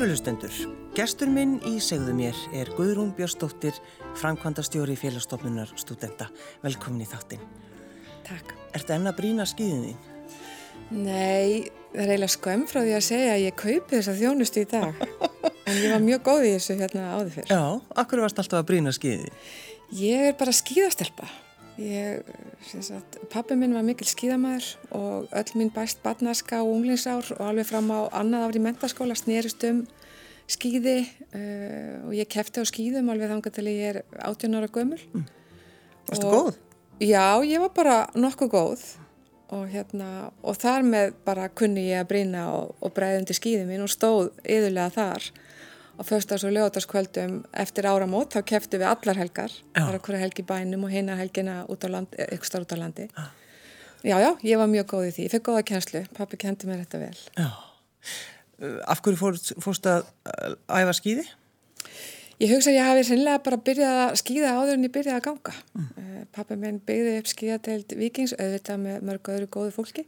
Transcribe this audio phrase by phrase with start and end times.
[0.00, 0.54] Kærulustendur,
[0.96, 3.76] gestur minn í segðu mér er Guðrún Björnsdóttir,
[4.16, 6.30] framkvæmdastjóri félagsstofnunar studenta.
[6.62, 7.42] Velkomin í þáttinn.
[8.24, 8.54] Takk.
[8.72, 9.98] Ertu enna brína skýðin þín?
[11.02, 14.70] Nei, það er eiginlega skömm frá því að segja að ég kaupi þessa þjónustu í
[14.72, 15.04] dag.
[15.68, 17.52] en ég var mjög góð í þessu hérna áður fyrr.
[17.52, 17.62] Já,
[18.00, 19.38] akkur varst alltaf að brína skýðin?
[20.00, 21.28] Ég er bara skýðastelpa.
[21.80, 22.26] Ég,
[22.84, 27.70] sagt, pappi minn var mikil skíðamæður og öll mín bæst barnaska og unglingsár og alveg
[27.70, 29.86] fram á annað ár í mentaskóla snerist um
[30.50, 35.00] skíði uh, og ég kefti á skíðum alveg þangar til ég er 18 ára gömul.
[35.14, 35.24] Mm.
[36.10, 36.58] Varstu og, góð?
[37.00, 38.84] Já, ég var bara nokkuð góð
[39.50, 43.86] og, hérna, og þar með bara kunni ég að brýna og, og breyðundi skíðum minn
[43.86, 45.30] og stóð yðurlega þar
[46.00, 50.84] á föstas- og lögataskvöldum eftir áramót þá keftu við allar helgar þar hverja helgi bænum
[50.84, 53.08] og heina helgina út á land, ykkur starf út á landi.
[53.16, 53.28] Ah.
[54.02, 55.24] Já, já, ég var mjög góð í því.
[55.26, 57.18] Ég fekk góða kjænslu, pappi kendi mér þetta vel.
[57.36, 57.50] Já,
[58.88, 60.08] af hverju fórst, fórst að
[60.72, 61.26] æfa skýði?
[62.40, 65.26] Ég hugsa að ég hafi sennilega bara byrjað að skýða áður en ég byrjaði að
[65.26, 65.54] ganga.
[65.76, 65.90] Mm.
[66.00, 70.06] Eh, pappi minn byggði upp skýðateild vikings auðvitað með mörg öðru góðu fólki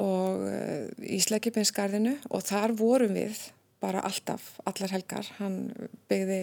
[0.00, 3.42] og eh, í Sleggjubinsgarðinu og þar vorum við
[3.80, 5.28] bara alltaf, allar helgar.
[6.10, 6.40] Byggði,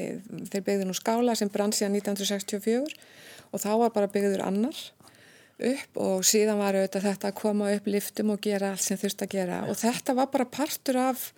[0.52, 2.84] þeir byggði nú skála sem brann síðan 1964
[3.54, 4.84] og þá var bara byggður annar
[5.58, 9.23] upp og síðan var auðvitað þetta að koma upp liftum og gera allt sem þurft
[9.26, 9.64] að gera.
[9.70, 11.32] Og þetta var bara partur af,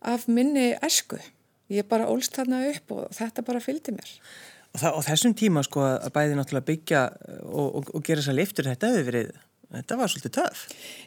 [0.00, 1.20] af minni esku
[1.72, 4.10] ég bara ólst þarna upp og þetta bara fylgdi mér.
[4.72, 7.02] Og, það, og þessum tíma sko að bæði náttúrulega byggja
[7.44, 9.32] og, og, og gera þess að liftur þetta hefur verið
[9.72, 10.62] Þetta var svolítið töf.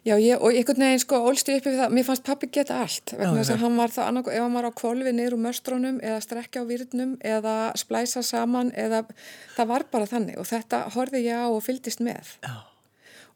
[0.08, 3.14] Já, ég, og einhvern veginn sko ólstu uppi við það, mér fannst pappi geta allt,
[3.14, 6.24] vegna þess að hann var það ef hann var á kvolvi niður úr möstrónum eða
[6.26, 9.04] strekja á výrnum eða splæsa saman eða
[9.54, 12.34] það var bara þannig og þetta horfið ég á og fyldist með.
[12.42, 12.56] Já.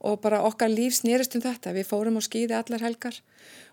[0.09, 3.21] Og bara okkar líf snýrist um þetta, við fórum á skýði allar helgar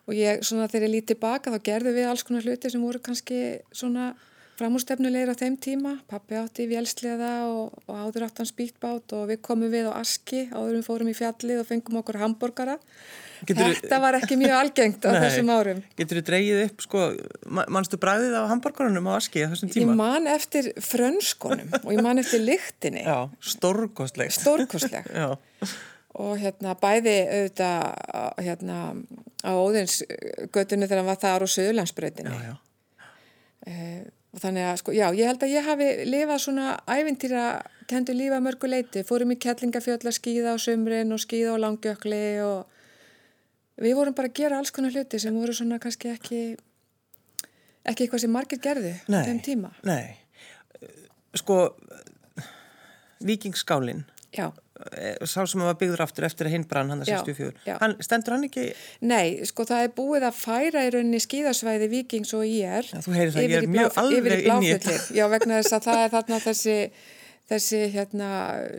[0.07, 3.01] og ég, svona þegar ég lítið baka þá gerðu við alls konar hluti sem voru
[3.01, 4.13] kannski svona
[4.57, 5.93] framúrstefnulegir á þeim tíma.
[6.09, 10.01] Pappi átti í vélsleða og, og áður átt hann spýtbát og við komum við á
[10.01, 12.79] Aski, áður við fórum í fjallið og fengum okkur hambúrgara.
[13.45, 15.83] Þetta var ekki mjög algengt á Nei, þessum árum.
[15.99, 17.05] Getur þið dreyið upp, sko,
[17.77, 19.93] mannstu bræðið á hambúrgarunum á Aski á þessum tíma?
[19.93, 23.05] Ég man eftir frönskonum og ég man eftir lyktinni.
[23.05, 24.33] Já, stórkostleg.
[24.37, 25.13] Stórkostleg.
[25.21, 25.37] Já.
[26.17, 28.77] Og hérna bæði auðvitað hérna
[29.45, 32.33] á Óðinsgötunni þegar hann var þar á Söðurlandsbröðinni.
[32.33, 32.55] Já, já.
[33.67, 37.45] Uh, og þannig að sko, já, ég held að ég hafi lifað svona ævintýra
[37.89, 43.81] kendu lífa mörguleiti, fórum í kettlingafjöld að skýða á sömrin og skýða á langjökli og
[43.81, 46.43] við vorum bara að gera alls konar hluti sem voru svona kannski ekki
[47.87, 49.73] ekki eitthvað sem margir gerðu nei, þeim tíma.
[49.87, 50.19] Nei,
[51.37, 51.61] sko
[53.25, 54.05] vikingskálinn
[54.37, 54.51] Já
[55.25, 58.47] sá sem var byggður aftur eftir að hinn brann hann að 64 hann, stendur hann
[58.49, 58.69] ekki?
[59.09, 63.05] Nei, sko það er búið að færa í rauninni skíðasvæði vikings og ég er ja,
[63.05, 66.03] þú heyrir það, ég er mjög alveg inn í þetta já, vegna þess að það
[66.03, 66.77] er þarna þessi
[67.47, 68.29] þessi hérna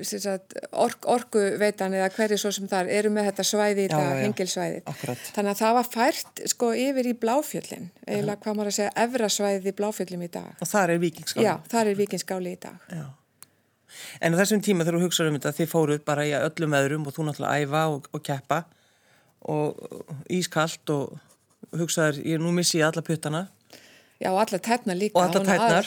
[0.03, 4.81] sagt, ork, orkuveitan eða hverju svo sem þar eru með þetta svæði í það hengilsvæði
[5.37, 9.31] þannig að það var fært sko yfir í bláfjöllin eða hvað maður að segja efra
[9.31, 10.51] svæði í bláfjöllum í dag.
[10.59, 12.91] Og þar er vikingskáli já, þar er vikingskáli í dag.
[12.91, 13.07] Já
[14.21, 17.07] En á þessum tíma þegar þú hugsaður um þetta þið fóruð bara í öllum öðrum
[17.07, 18.63] og þú náttúrulega æfa og, og keppa
[19.47, 21.17] og ískallt og
[21.77, 23.47] hugsaður ég nú missi ég alla puttana
[24.17, 25.85] Já og alla tætna líka og alla tætnar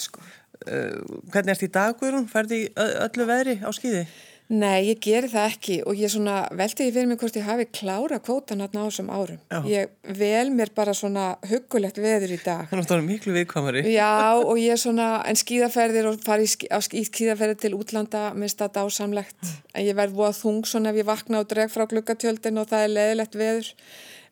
[0.00, 0.22] sko.
[0.64, 2.28] uh, Hvernig ert því dagurum?
[2.30, 4.06] Færði öllu veðri á skýði?
[4.46, 7.64] Nei, ég geri það ekki og ég svona veldi ég fyrir mig hvort ég hafi
[7.74, 9.40] klára kvótan hérna á þessum árum.
[9.50, 9.58] Já.
[9.66, 12.68] Ég vel mér bara svona hugulegt veður í dag.
[12.70, 13.82] Þannig að það er miklu viðkvamari.
[13.90, 19.40] Já og ég svona, en skíðaferðir og fari í skíðaferðir til útlanda minnst það dásamlegt.
[19.42, 19.56] Mm.
[19.74, 22.86] En ég verð búið þung svona ef ég vakna og dreg frá glukkatjöldin og það
[22.86, 23.72] er leðilegt veður.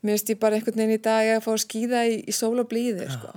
[0.04, 2.68] Minnst ég bara einhvern veginn í dag að fá að skíða í, í sól og
[2.70, 3.34] blíði, sko.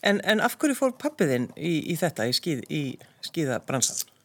[0.00, 2.84] En, en af hverju fór pappiðinn í, í þetta, í,
[3.28, 4.15] skíðabransan?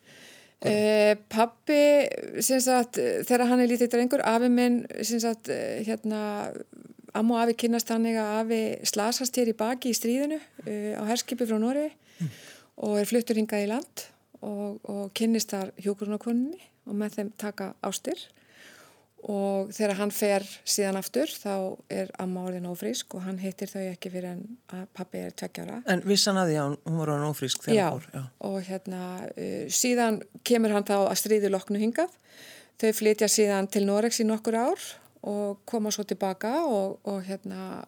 [0.62, 2.06] Eh, pappi,
[2.46, 6.52] sagt, þegar hann er lítið drengur, afi minn, sagt, eh, hérna,
[7.18, 11.48] Ammo afi kynast hann eða afi slasast hér í baki í stríðinu eh, á herskipi
[11.50, 12.30] frá Nóri mm.
[12.88, 14.04] og er fluttur hingað í land
[14.40, 18.22] og, og kynnist þar hjókurunakoninni og með þeim taka ástir
[19.30, 21.54] og þegar hann fer síðan aftur þá
[21.94, 24.42] er amma orðin ófrísk og hann heitir þau ekki fyrir en
[24.74, 28.00] að pappi er tveggjára En vissan að því að hún var orðin ófrísk þegar hann
[28.00, 28.08] fór?
[28.16, 32.18] Já, og hérna uh, síðan kemur hann þá að stríði loknu hingað.
[32.82, 34.90] Þau flytja síðan til Norex í nokkur ár
[35.22, 37.84] og koma svo tilbaka og, og hérna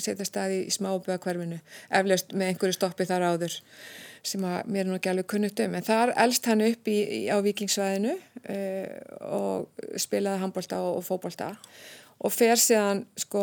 [0.00, 1.58] setja staði í smáböðakverfinu
[2.00, 3.58] eflaust með einhverju stoppi þar áður
[4.26, 6.98] sem að mér er nú ekki alveg kunnugt um en þar elst hann upp í,
[6.98, 8.86] í, á vikingsvæðinu uh,
[9.28, 11.52] og spilaði handbólta og, og fókbólta
[12.18, 13.42] og fer síðan sko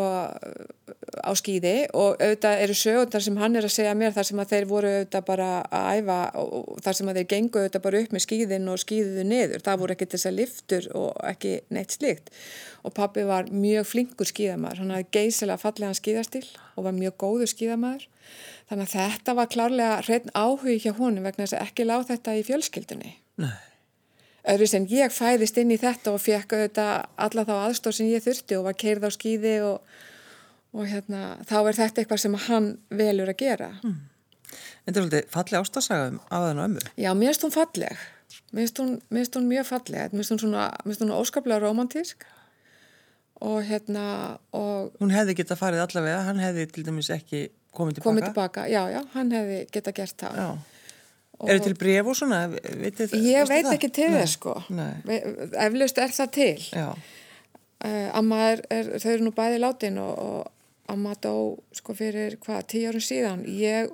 [1.26, 4.52] á skýði og auðvitað eru sögundar sem hann er að segja mér þar sem að
[4.52, 8.16] þeir voru auðvitað bara að æfa og þar sem að þeir gengu auðvitað bara upp
[8.16, 9.64] með skýðin og skýðuðu niður.
[9.66, 12.34] Það voru ekki þess að liftur og ekki neitt slikt
[12.86, 14.82] og pappi var mjög flinkur skýðamæður.
[14.84, 16.44] Hann hafði geysilega fallega skýðastil
[16.76, 18.10] og var mjög góður skýðamæður.
[18.72, 22.36] Þannig að þetta var klárlega hreitn áhug hjá honum vegna þess að ekki lág þetta
[22.36, 23.16] í fjölskyldunni.
[23.42, 23.75] Nei
[24.54, 26.92] öðru sem ég fæðist inn í þetta og fekk auðvitað
[27.28, 29.96] alla þá aðstóð sem ég þurfti og var keirð á skýði og,
[30.76, 33.72] og hérna, þá er þetta eitthvað sem hann velur að gera.
[33.82, 33.98] Mm.
[34.86, 36.86] En þetta er svolítið falleg ástasagum af þennu ömmu?
[37.02, 38.06] Já, mér finnst hún falleg.
[38.56, 40.14] Mér finnst hún mjög falleg.
[40.14, 42.28] Mér finnst hún svona, mér finnst hún óskaplega romantísk
[43.46, 44.06] og hérna
[44.56, 44.94] og...
[45.02, 48.08] Hún hefði geta farið allavega, hann hefði til dæmis ekki komið tilbaka?
[48.08, 50.40] Komið tilbaka, já, já, hann hefði geta gert það.
[50.40, 50.75] Já.
[51.44, 52.40] Er þetta til bref og svona?
[52.80, 54.56] Vitið, ég veit ekki til þess sko.
[55.66, 56.56] Eflaust er það til.
[57.86, 61.34] Uh, amma er, er þau eru nú bæði látin og, og amma dó
[61.76, 63.44] sko fyrir hvað, tíu árun síðan.
[63.52, 63.92] Ég,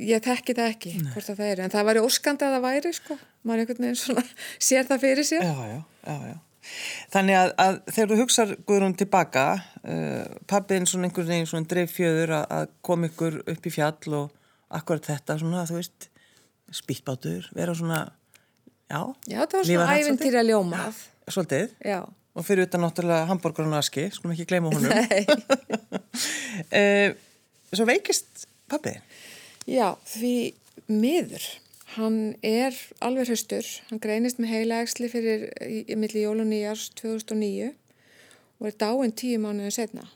[0.00, 1.10] ég tekki það ekki Nei.
[1.12, 4.24] hvort það er, en það væri óskandi að það væri sko, maður einhvern veginn svona
[4.70, 5.44] sér það fyrir sér.
[5.50, 6.40] Já, já, já, já.
[7.12, 9.44] Þannig að, að þegar þú hugsaður Guðrún tilbaka
[9.82, 14.18] uh, pappin svona einhvern veginn svona dreif fjöður að, að kom ykkur upp í fjall
[14.22, 14.30] og
[14.78, 16.08] akkurat þetta svona, þú veist
[16.74, 18.00] spýttbátur, vera svona
[18.90, 19.00] já,
[19.30, 22.00] já það var svona ævintýra ljómað svolítið, já.
[22.34, 24.92] og fyrir utan náttúrulega hambúrgarinn og aski, skulum ekki gleyma honum.
[26.70, 27.10] Eh,
[27.74, 28.92] Svo veikist pabbi?
[29.66, 30.54] Já, því
[30.90, 31.44] miður.
[31.94, 32.74] Hann er
[33.04, 37.68] alveg höstur hann greinist með heila eksli fyrir í, í milli jól og nýjars 2009
[38.58, 40.08] og er dáinn tíu mánuðin setna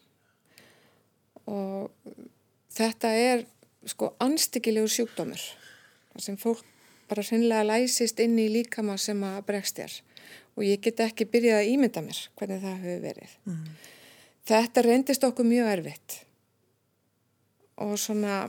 [1.47, 1.93] og
[2.75, 3.45] þetta er
[3.87, 5.45] sko anstíkilegur sjúkdómur
[6.23, 6.65] sem fólk
[7.09, 9.95] bara hreinlega læsist inn í líkama sem að bregst þér
[10.59, 13.37] og ég get ekki byrjað að ímynda mér hvernig það hefur verið.
[13.47, 13.63] Mm.
[14.49, 16.19] Þetta reyndist okkur mjög erfitt
[17.79, 18.41] og svona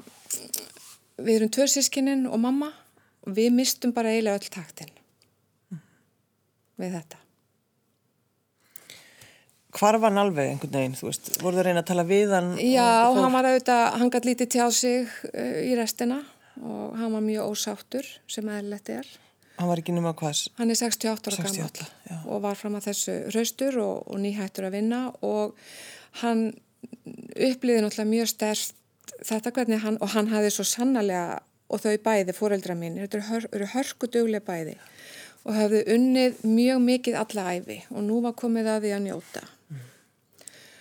[1.20, 2.72] við erum tvörsískinin og mamma
[3.28, 4.92] og við mistum bara eiginlega öll taktin
[5.70, 5.82] mm.
[6.82, 7.22] við þetta.
[9.80, 12.48] Hvar var hann alveg einhvern veginn, þú veist, voru það reyna að tala við hann?
[12.58, 16.24] Já, hann var auðvitað, hann gæti lítið tjá sig uh, í restina
[16.62, 19.10] og hann var mjög ósáttur sem eðlilegt er.
[19.60, 20.46] Hann var ekki nema hvað?
[20.58, 24.78] Hann er 68 ára gammal og var fram að þessu raustur og, og nýhættur að
[24.78, 25.58] vinna og
[26.24, 26.50] hann
[27.36, 28.76] upplýði náttúrulega mjög stærst
[29.26, 33.68] þetta hvernig hann, og hann hafði svo sannlega og þau bæði, fóreldra mín, þetta eru
[33.74, 34.78] hörkuduglega bæði
[35.46, 39.44] og hafði unnið mjög mikið alla æfi og nú var komið að því að njóta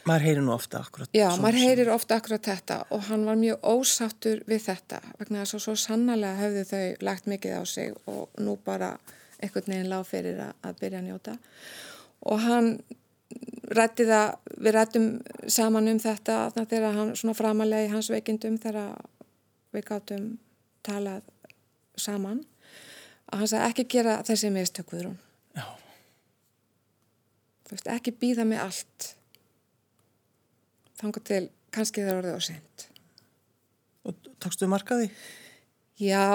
[0.09, 1.11] Maður heyrir nú ofta akkurat.
[1.17, 5.59] Já, maður heyrir ofta akkurat þetta og hann var mjög ósáttur við þetta vegna þess
[5.59, 8.95] að svo sannarlega höfðu þau lagt mikið á sig og nú bara
[9.39, 11.37] einhvern veginn lág fyrir að, að byrja að njóta
[12.33, 12.71] og hann
[13.77, 15.09] rætti það, við rættum
[15.51, 18.97] saman um þetta þegar hann svona framalegi hans veikindum þegar
[19.77, 20.29] við gáttum
[20.87, 21.27] talað
[21.99, 22.41] saman
[23.29, 25.13] að hann sagði ekki gera þessi mistökuður
[25.57, 25.67] Já.
[27.69, 29.13] Þú veist, ekki býða mig allt
[30.99, 31.43] þangar til
[31.75, 32.89] kannski það orðið á sent.
[34.09, 35.11] Og tókstu markaði?
[35.99, 36.31] Já,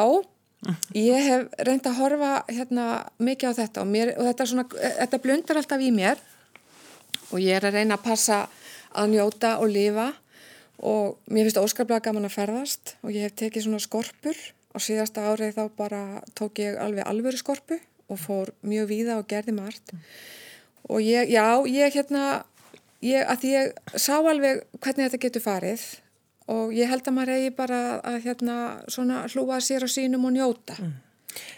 [0.96, 2.88] ég hef reynd að horfa hérna
[3.20, 4.66] mikið á þetta og, mér, og þetta, svona,
[5.00, 6.20] þetta blundar alltaf í mér
[7.32, 8.44] og ég er að reyna að passa
[8.94, 10.12] að njóta og lifa
[10.84, 14.40] og mér finnst óskaplega gaman að ferðast og ég hef tekið svona skorpur
[14.74, 16.04] og síðasta árið þá bara
[16.38, 17.80] tók ég alveg alvöru skorpu
[18.12, 19.94] og fór mjög víða og gerði margt
[20.90, 22.44] og ég, já, ég hérna
[23.04, 25.84] ég, að ég sá alveg hvernig þetta getur farið
[26.54, 28.58] og ég held að maður eigi bara að hérna
[28.92, 30.76] svona hlúa sér á sínum og njóta.
[30.80, 30.96] Mm.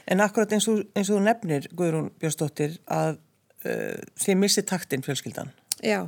[0.07, 3.17] En akkurat eins og, eins og þú nefnir, Guðrún Björnsdóttir, að
[3.65, 5.51] uh, þið missið taktinn fjölskyldan.
[5.81, 6.05] Já.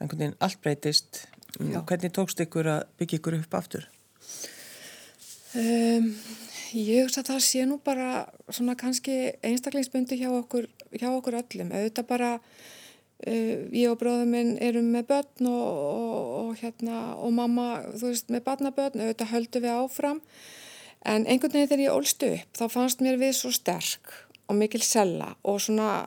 [0.00, 1.24] Einhvern veginn allt breytist.
[1.58, 1.82] Já.
[1.82, 3.88] Hvernig tókst ykkur að byggja ykkur upp aftur?
[5.54, 6.08] Um,
[6.74, 11.74] ég hugsa að það sé nú bara svona kannski einstaklingsbundi hjá okkur, hjá okkur öllum.
[11.74, 12.32] Auðvitað bara
[13.22, 18.30] ég og bróðum minn erum með börn og, og, og, hérna, og mamma, þú veist,
[18.32, 20.20] með barnabörn auðvitað höldum við áfram.
[21.04, 24.12] En einhvern veginn þegar ég ólstu upp þá fannst mér við svo sterk
[24.48, 26.04] og mikil sella og svona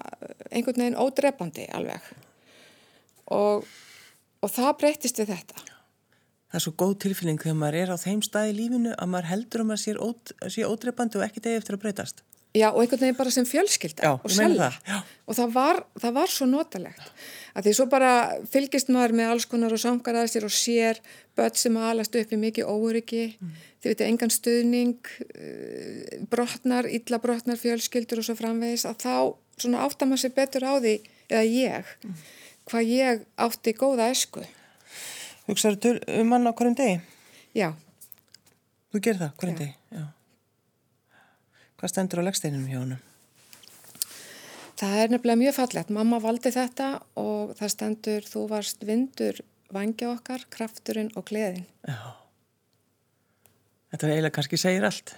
[0.52, 2.12] einhvern veginn ódrepandi alveg.
[3.34, 3.66] Og
[4.48, 5.66] það breytist við þetta.
[6.48, 9.32] Það er svo góð tilfinning þegar maður er á þeim stað í lífinu að maður
[9.34, 12.24] heldur um að maður sé ódrepandi og ekki degi eftir að breytast
[12.58, 14.72] Já, og einhvern veginn bara sem fjölskylda Já, og selja.
[15.28, 17.12] Og það var, það var svo notalegt.
[17.58, 18.12] Að því svo bara
[18.50, 21.02] fylgist maður með alls konar og sangar að sér og sér
[21.38, 23.56] börn sem alast upp í mikið óryggi, mm.
[23.82, 29.16] þið veitir engan stuðning, eh, brotnar, illa brotnar fjölskyldur og svo framvegis, að þá
[29.62, 30.94] svona áttar maður sér betur á því,
[31.30, 32.22] eða ég, mm.
[32.72, 34.46] hvað ég átti góða esku.
[35.48, 37.02] Hugsaður um hann á hverjum degi?
[37.58, 37.72] Já.
[38.94, 39.77] Þú gerir það hverjum degi?
[41.78, 42.98] Hvað stendur á leggsteininum hjá hann?
[44.78, 45.94] Það er nefnilega mjög fallegt.
[45.94, 49.40] Mamma valdi þetta og það stendur þú varst vindur
[49.74, 51.66] vangja okkar, krafturinn og gleðin.
[51.88, 51.98] Já.
[53.92, 55.16] Þetta er eiginlega kannski segir allt.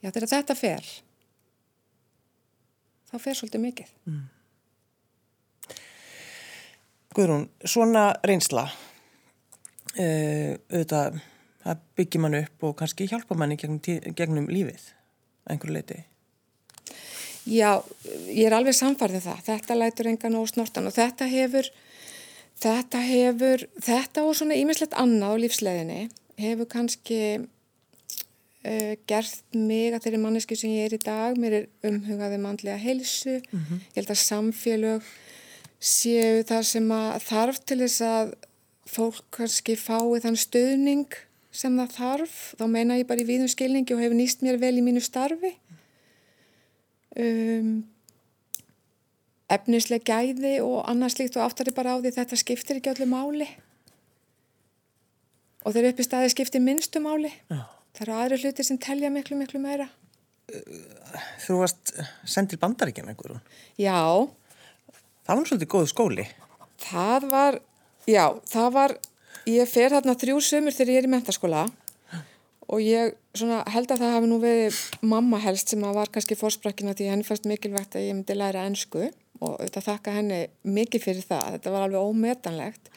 [0.00, 0.86] Já, þegar þetta fer,
[3.10, 3.90] þá fer svolítið mikið.
[4.08, 4.22] Mm.
[7.16, 8.64] Guðrún, svona reynsla,
[9.98, 11.20] uh, auðvitað,
[11.60, 13.82] það byggir mann upp og kannski hjálpa manni gegnum,
[14.16, 14.86] gegnum lífið,
[15.50, 16.00] einhverju leiti.
[17.48, 17.80] Já,
[18.28, 19.44] ég er alveg samfarið um það.
[19.46, 21.70] Þetta lætur engan og snortan og þetta hefur,
[22.60, 26.02] þetta hefur, þetta og svona ímislegt annað á lífsleðinni
[26.40, 31.40] hefur kannski uh, gert mig að þeirri manneski sem ég er í dag.
[31.40, 33.82] Mér er umhugaði mannlega heilsu, mm -hmm.
[33.88, 35.10] ég held að samfélög
[35.80, 38.32] séu það sem að þarf til þess að
[38.90, 41.16] fólk kannski fái þann stöðning
[41.50, 44.76] sem það þarf, þá meina ég bara í víðum skilningi og hefur nýst mér vel
[44.78, 45.54] í mínu starfi.
[47.18, 47.72] Um,
[49.50, 53.48] efnisleg gæði og annars líkt og áttari bara á því þetta skiptir ekki öllu máli.
[55.66, 57.32] Og þeir upp í staði skiptir minnstu máli.
[57.50, 57.66] Já.
[57.98, 59.88] það eru aðri hlutir sem telja miklu miklu meira.
[61.44, 61.92] Þú varst
[62.28, 63.42] sendil bandaríkjum einhverjum?
[63.78, 63.98] Já.
[65.26, 66.26] Það var svolítið góð skóli.
[66.80, 67.58] Það var,
[68.08, 68.94] já, það var,
[69.48, 71.62] ég fer þarna þrjú sömur þegar ég er í mentaskóla
[72.70, 77.00] og ég held að það hafi nú verið mamma helst sem var kannski fórsprakkin að
[77.00, 79.08] því henni fannst mikilvægt að ég myndi læra ennsku
[79.40, 82.90] og þetta þakka henni mikið fyrir það, þetta var alveg ómetanlegt.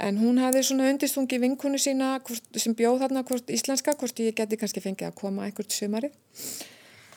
[0.00, 4.36] En hún hafði svona undistungi vinkunu sína hvort, sem bjóð þarna hvort íslenska, hvort ég
[4.36, 6.16] geti kannski fengið að koma einhvert sömarið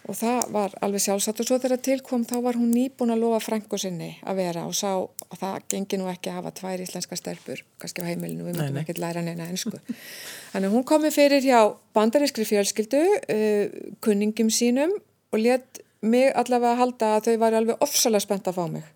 [0.10, 1.40] og það var alveg sjálfsagt.
[1.40, 4.76] Og svo þegar tilkom þá var hún nýbúin að lofa frængu sinni að vera og
[4.78, 4.92] sá
[5.34, 8.82] að það gengi nú ekki að hafa tvær íslenska stelpur kannski á heimilinu, við myndum
[8.84, 9.80] ekki læra neina ennsku
[10.54, 11.60] þannig hún komi fyrir hjá
[11.96, 14.94] bandarískri fjölskyldu uh, kunningum sínum
[15.34, 18.88] og let mig allavega halda að þau var alveg ofsalega spennt að fá mig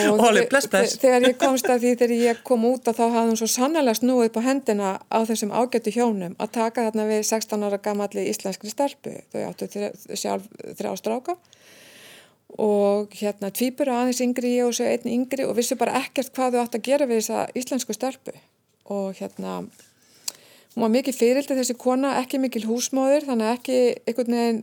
[0.00, 0.98] og Óli, bless, bless.
[1.02, 3.96] þegar ég komst að því þegar ég kom út að þá hafði hún svo sannlega
[3.98, 8.72] snúið på hendina á þessum ágættu hjónum að taka þarna við 16 ára gammalli íslenskri
[8.72, 9.16] stelpu.
[9.32, 9.68] Þau áttu
[10.14, 10.46] sjálf
[10.78, 11.36] þrjá stráka
[12.58, 16.56] og hérna tvýpur aðeins yngri ég og svo einn yngri og vissu bara ekkert hvað
[16.56, 18.34] þau átt að gera við þessa íslensku stelpu.
[18.90, 19.60] Og hérna
[20.74, 24.60] hún var mikið fyrildi þessi kona, ekki mikil húsmóður þannig ekki einhvern veginn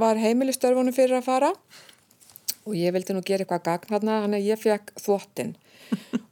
[0.00, 1.52] var heimilistörfunum fyrir að fara
[2.66, 5.54] og ég vildi nú gera eitthvað gagn þarna, þannig að ég fekk þvottin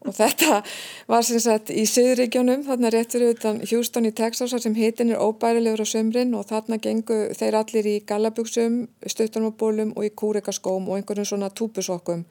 [0.05, 0.61] og þetta
[1.09, 5.85] var sem sagt í Suðuríkjónum, þarna réttur utan Houston í Texas sem hitin er óbærilegur
[5.85, 11.31] á sömrin og þarna gengu þeir allir í gallabugsum, stuttarmabólum og í kúrikaskóm og einhverjum
[11.31, 12.25] svona túpusokkum.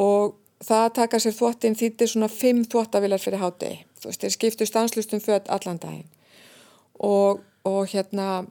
[0.00, 4.68] Og það taka sér þvottin þýttir svona fimm þvottavilar fyrir hátegi, þú veist, þeir skiptu
[4.68, 6.08] stanslustum född allan daginn.
[7.04, 8.44] Og, og hérna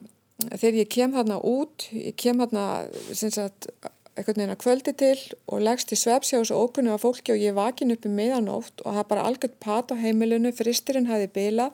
[0.52, 2.68] þegar ég kem þarna út, ég kem þarna
[3.14, 3.70] sem sagt
[4.14, 5.18] eitthvað neina kvöldi til
[5.50, 8.84] og leggst í svepsi á þessu ókunnu af fólki og ég vakin upp í miðanótt
[8.86, 11.74] og það bara algjört pat á heimilinu, fristurinn hafi bilað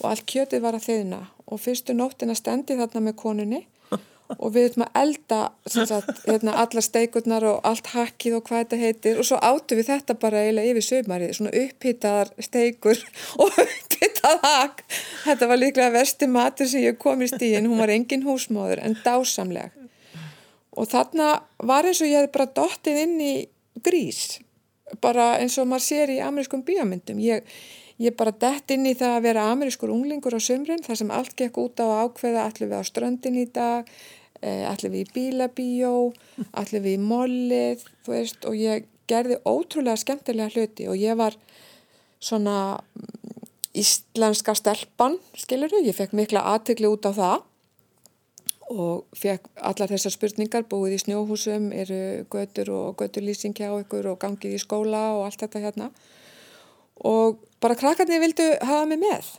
[0.00, 3.60] og allt kjötið var að þeina og fyrstu nóttina stendi þarna með konunni
[4.42, 8.80] og við höfum að elda sagt, hérna, alla steikurnar og allt hakkið og hvað þetta
[8.82, 9.20] heitir.
[9.22, 13.04] Og svo áttu við þetta bara eiginlega yfir sögmarið, svona upphittaðar steikur
[13.42, 14.84] og upphittað hakk
[15.24, 18.98] þetta var líklega versti matur sem ég kom í stíðin, hún var engin húsmóður en
[19.04, 19.77] dásamleg
[20.78, 21.30] og þarna
[21.68, 23.32] var eins og ég hef bara dottið inn í
[23.84, 24.38] grís
[25.04, 27.42] bara eins og maður sér í amerískum bíamyndum ég,
[28.00, 31.34] ég bara dett inn í það að vera amerískur unglingur á sömrin þar sem allt
[31.36, 33.90] gekk út á ákveða allir við á ströndin í dag
[34.40, 35.96] eh, allir við í bílabíjó
[36.52, 40.88] allir við í mollið veist, og ég gerði ótrúlega skemmtilega hluti.
[40.88, 41.36] Og ég var
[42.20, 42.78] svona
[43.78, 47.44] íslenska stelpan skiluru, ég fekk mikla aðtökli út á það
[48.68, 54.18] og fekk allar þessar spurningar búið í snjóhúsum, eru götur og göturlýsing hjá ykkur og
[54.22, 55.90] gangið í skóla og allt þetta hérna.
[57.08, 59.30] Og bara krakkarnir vildu hafa mig með.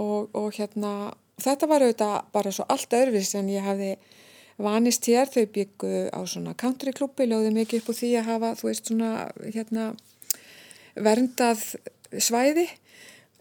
[0.00, 3.92] Og, og hérna þetta var auðvitað bara svo allt öðruvis en ég hafði
[4.64, 5.28] vanist hér.
[5.28, 9.12] Þau byggu á svona countryklubbi lögðu mikið upp úr því að hafa þú veist svona
[9.44, 9.90] hérna
[10.94, 11.66] verndað
[12.22, 12.68] svæði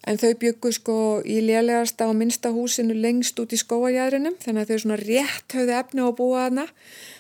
[0.04, 4.74] En þau byggu sko í lélegasta og minnsta húsinu lengst út í skóajæðrinum þannig að
[4.74, 6.66] þau svona rétt höfðu efni á að búa þarna.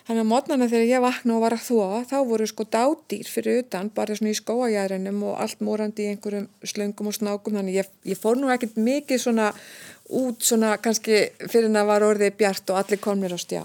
[0.03, 3.61] Þannig að mótnana þegar ég vakna og var að þóa þá voru sko dádýr fyrir
[3.61, 7.95] utan bara svona í skóajæðrinum og allt morandi í einhverjum slöngum og snákum þannig ég,
[8.03, 9.53] ég fór nú ekkert mikið svona
[10.11, 13.63] út svona kannski fyrir en að var orðið bjart og allir komnir á stjá.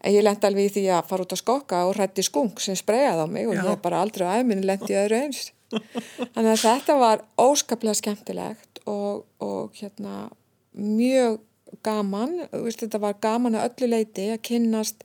[0.00, 2.72] En ég lendi alveg í því að fara út að skokka og hrætti skung sem
[2.78, 3.66] sprejaði á mig og Já.
[3.68, 5.50] ég bara aldrei á æminu lendi öðru eins.
[5.70, 10.28] Þannig að þetta var óskaplega skemmtilegt og, og hérna
[10.74, 11.40] mjög
[11.86, 15.04] gaman, veist, þetta var gaman að öllu leiti að kynnast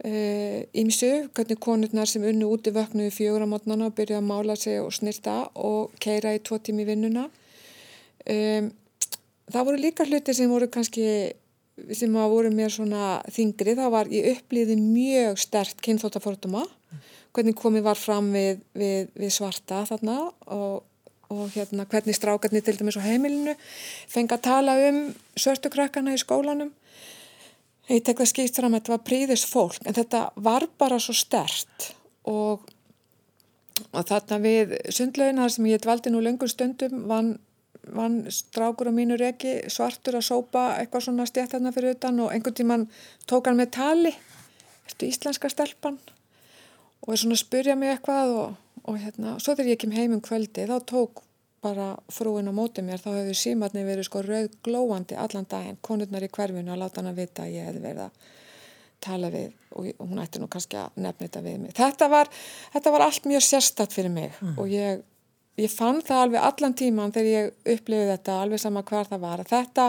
[0.00, 4.20] ímsu, uh, hvernig konurnar sem unnu út í vöknu í fjögur á mótnana og byrjuði
[4.20, 7.26] að mála sig og snirta og keira í tvo tími vinnuna.
[8.24, 8.70] Um,
[9.52, 11.04] það voru líka hluti sem voru kannski
[11.96, 16.64] sem að voru mér svona þingri, það var ég upplýði mjög stert kynþóttaforduma
[17.36, 20.16] hvernig komið var fram við, við, við svarta þarna
[20.50, 20.82] og,
[21.30, 23.54] og hérna hvernig strákarnir til dæmis á heimilinu
[24.10, 25.00] fengi að tala um
[25.38, 26.72] svörtukrakkana í skólanum.
[27.90, 31.14] Ég tek það skýrt fram að þetta var príðis fólk en þetta var bara svo
[31.16, 31.90] stert
[32.30, 32.66] og,
[33.90, 37.38] og þarna við sundlaunar sem ég dvaldi nú lengur stundum vann
[37.90, 42.54] vann strákur á mínu reki svartur að sópa eitthvað svona stjættarna fyrir utan og einhvern
[42.54, 42.86] tíman
[43.26, 44.12] tók hann með tali.
[44.86, 45.98] Eftir íslenska stelpan
[47.04, 48.54] og er svona að spurja mig eitthvað og,
[48.84, 51.22] og hérna, svo þegar ég kem heim um kvöldi þá tók
[51.60, 56.24] bara frúin á móti mér, þá hefur símatni verið sko rauð glóandi allan daginn, konurnar
[56.24, 58.30] í hverfinu að láta hann að vita að ég hefði verið að
[59.00, 61.74] tala við og hún ætti nú kannski að nefna þetta við mig.
[61.76, 62.30] Þetta var,
[62.72, 64.56] þetta var allt mjög sérstatt fyrir mig mm.
[64.60, 65.04] og ég
[65.60, 69.44] ég fann það alveg allan tíman þegar ég upplifið þetta alveg sama hvar það var
[69.48, 69.86] þetta,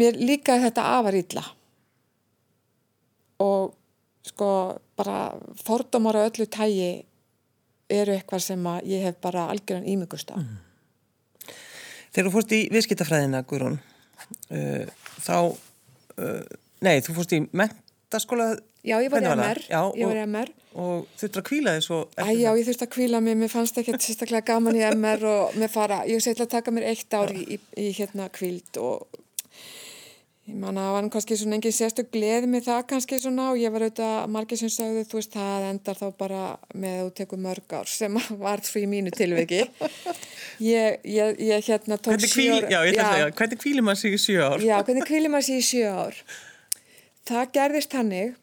[0.00, 1.44] mér líkaði þetta afar ítla
[3.44, 3.74] og
[4.24, 4.48] sko
[4.96, 7.04] bara fordómar á öllu tægi
[7.92, 10.60] eru eitthvað sem að ég hef bara algjörðan ímyggust á mm.
[12.14, 13.80] Þegar þú fórst í viðskiptafræðina Guðrún
[14.54, 14.84] uh,
[15.24, 16.44] þá uh,
[16.84, 20.52] nei, þú fórst í mentaskóla Já, ég var í MR, Já, ég var í MR
[20.74, 23.78] og þurftu að kvíla þig svo Æ, já, ég þurftu að kvíla mig, mér fannst
[23.80, 27.32] ekki sérstaklega gaman í MR og mér fara ég setla að taka mér eitt ár
[27.32, 29.22] í, í, í hérna kvíld og
[30.44, 33.72] ég manna, það var kannski svona engin sérstu gleði með það kannski svona og ég
[33.72, 36.42] var auðvitað, margir sem sagðu, þú veist, það endar þá bara
[36.74, 39.62] með að þú tekur mörg ár sem var því mínu tilviki
[40.74, 44.02] ég, ég, ég hérna tók sjö ár Já, ég ætla að segja, hvernig kvílir maður
[44.02, 44.68] sig í sjö ár?
[44.68, 46.22] Já, hvernig kvílir maður sig í sjö ár?
[47.24, 48.40] Það gerðist hannig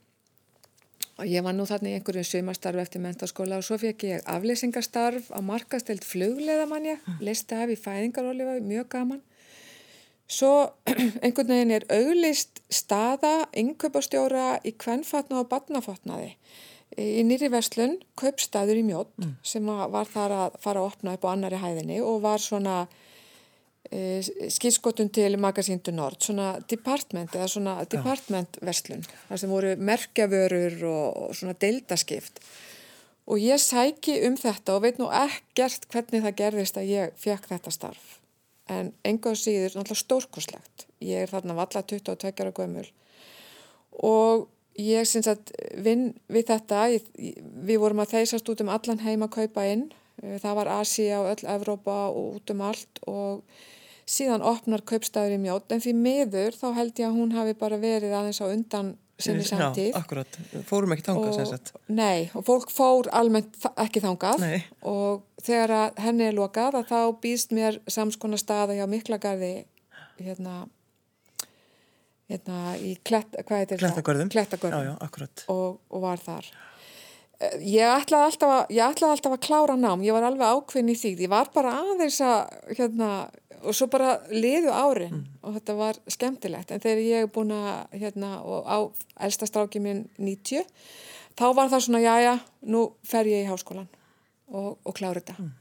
[1.22, 5.30] og ég var nú þarna í einhverju sumastarfi eftir mentaskóla og svo fekk ég afleysingastarf
[5.30, 7.20] á markastelt flugleðamannja mm.
[7.22, 9.22] listi af í fæðingarólifa, mjög gaman
[10.32, 10.54] svo
[11.24, 16.36] einhvern veginn er auglist staða innköpastjóra í kvennfatna og badnafatnaði
[17.00, 19.38] í nýri verslun köpstaður í mjótt mm.
[19.48, 22.82] sem var þar að fara að opna upp á annari hæðinni og var svona
[23.92, 31.18] Eh, skilskotun til Magasíndu Nord, svona department eða svona departmentverslun þar sem voru merkjavörur og,
[31.26, 32.40] og svona deildaskipt.
[33.28, 37.52] Og ég sæki um þetta og veit nú ekkert hvernig það gerðist að ég fekk
[37.52, 38.21] þetta starf
[38.72, 42.86] en engáð síður náttúrulega stórkoslegt ég er þarna valla 22 ára gömul.
[44.06, 44.48] Og
[44.80, 45.52] ég syns að
[45.84, 46.86] vinn við þetta.
[46.94, 47.10] Ég,
[47.68, 49.90] við vorum að þeysast út um allan heim að kaupa inn.
[50.22, 53.04] Eh, það var Asia og öll Evrópa og út um allt.
[53.10, 53.44] Og
[54.06, 57.80] síðan opnar kaupstæður í mjótt en því miður þá held ég að hún hafi bara
[57.82, 59.90] verið aðeins á undan sinni samtíð.
[59.92, 61.74] Já, akkurat, fórum ekki þangað sem sagt.
[61.92, 64.62] Nei, og fólk fór almennt ekki þangað nei.
[64.88, 69.54] og þegar henni er lokað að þá býst mér samskona staða hjá Miklagarði
[70.22, 70.66] hérna,
[72.32, 73.88] hérna í klett, hvað heitir það?
[73.88, 74.34] Klettagörðum.
[74.34, 74.84] Klettagörðum.
[74.84, 75.46] Já, já, akkurat.
[75.54, 76.52] Og, og var þar.
[77.42, 80.94] Eh, ég ætlaði alltaf, að, ég ætlaði alltaf að klára nám, ég var alveg ákveðin
[80.94, 83.12] í því, ég var bara aðeins að hérna,
[83.64, 85.40] og svo bara liðu árin mm.
[85.46, 88.78] og þetta var skemmtilegt en þegar ég er búin að hérna, og á
[89.28, 90.68] elstastráki minn 90
[91.40, 92.34] þá var það svona já já,
[92.68, 93.90] nú fer ég í háskólan
[94.52, 95.52] og, og klára þetta mm.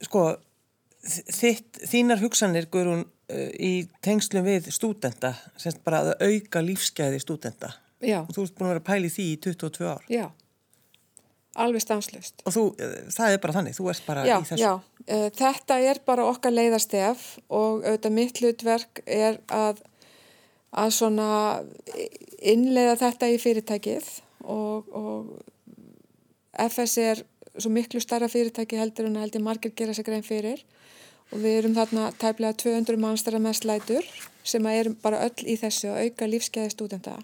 [0.00, 0.24] Sko
[1.04, 7.74] þitt, þínar hugsanir Guðrún uh, í tengslum við stúdenda, semst bara að auka lífsgæði stúdenda
[8.00, 8.22] já.
[8.24, 10.26] og þú ert búin að vera pæli því í 22 ár Já
[11.58, 12.44] Alveg stanslust.
[12.46, 12.64] Og þú,
[13.10, 14.62] það er bara þannig, þú ert bara já, í þessu.
[14.62, 19.80] Já, já, þetta er bara okkar leiðastef og auðvitað mitt hlutverk er að,
[20.70, 21.30] að svona
[22.38, 24.12] innleiða þetta í fyrirtækið
[24.46, 27.24] og, og FS er
[27.58, 30.62] svo miklu starra fyrirtæki heldur en heldur margir gera sig grein fyrir
[31.30, 34.06] og við erum þarna tæplega 200 mannstara með slætur
[34.46, 37.18] sem erum bara öll í þessu að auka lífskeiði stúdenda.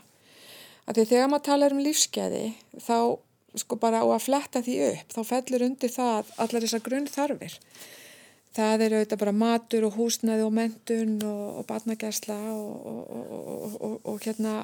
[0.87, 2.45] Þegar maður talar um lífskeiði
[2.83, 2.99] þá
[3.57, 7.59] sko bara á að fletta því upp þá fellur undir það allar þessar grunn þarfir
[8.57, 14.63] það eru auðvitað bara matur og húsnæði og mentun og, og batnagersla og, og hérna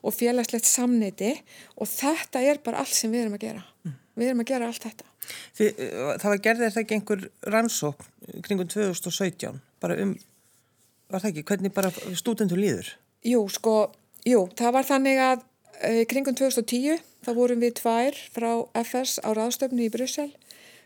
[0.00, 1.34] og félagslegt samneiti
[1.76, 3.94] og þetta er bara allt sem við erum að gera mm.
[4.16, 5.66] við erum að gera allt þetta Þi,
[6.18, 8.06] Það var gerðið þetta ekki einhver rannsók
[8.46, 10.16] kringum 2017 bara um,
[11.10, 12.88] var það ekki, hvernig bara stúdendur líður?
[13.26, 13.74] Jú, sko,
[14.26, 15.46] jú, það var þannig að
[15.78, 18.50] uh, kringum 2010 þá vorum við tvær frá
[18.82, 20.30] FS á ráðstöfnu í Bryssel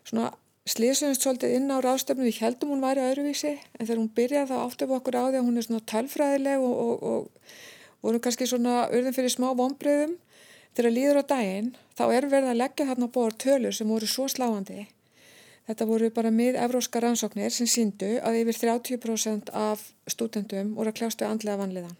[0.04, 0.32] svona
[0.68, 4.56] slísunist svolítið inn á ráðstöfnu við heldum hún væri öðruvísi en þegar hún byrjaði þá
[4.64, 8.48] áttum við okkur á því að hún er svona tölfræðileg og, og, og vorum kannski
[8.48, 10.16] svona urðin fyrir smá vonbröðum
[10.76, 14.28] þegar líður á daginn þá er verið að leggja þarna bór tölur sem voru svo
[14.28, 14.86] sláandi.
[15.64, 21.28] Þetta voru bara mið-evróska rannsóknir sem síndu að yfir 30% af stúdendum voru að kljástu
[21.28, 21.96] andlega vanliðan